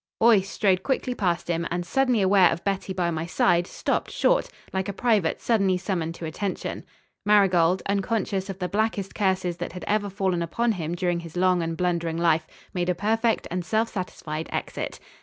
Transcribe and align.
Boyce 0.19 0.49
strode 0.49 0.81
quickly 0.81 1.13
past 1.13 1.47
him 1.47 1.67
and, 1.69 1.85
suddenly 1.85 2.23
aware 2.23 2.49
of 2.51 2.63
Betty 2.63 2.91
by 2.91 3.11
my 3.11 3.27
side, 3.27 3.67
stopped 3.67 4.09
short, 4.09 4.49
like 4.73 4.89
a 4.89 4.93
private 4.93 5.39
suddenly 5.39 5.77
summoned 5.77 6.15
to 6.15 6.25
attention. 6.25 6.85
Marigold, 7.23 7.83
unconscious 7.87 8.49
of 8.49 8.57
the 8.57 8.67
blackest 8.67 9.13
curses 9.13 9.57
that 9.57 9.73
had 9.73 9.85
ever 9.87 10.09
fallen 10.09 10.41
upon 10.41 10.71
him 10.71 10.95
during 10.95 11.19
his 11.19 11.37
long 11.37 11.61
and 11.61 11.77
blundering 11.77 12.17
life, 12.17 12.47
made 12.73 12.89
a 12.89 12.95
perfect 12.95 13.47
and 13.51 13.63
self 13.63 13.89
satisfied 13.89 14.49
exit. 14.51 14.99